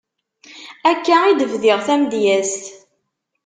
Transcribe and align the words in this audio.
Akka 0.91 1.15
i 1.31 1.33
d-bdiɣ 1.39 1.79
tamedyazt. 1.85 2.63